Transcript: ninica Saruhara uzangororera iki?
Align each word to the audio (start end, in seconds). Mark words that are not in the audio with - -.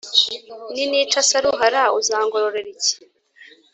ninica 0.73 1.19
Saruhara 1.29 1.81
uzangororera 1.99 2.69
iki? 2.75 2.93